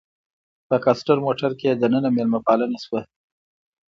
[0.67, 3.01] په کاسټر موټر کې دننه میلمه پالنه شوه.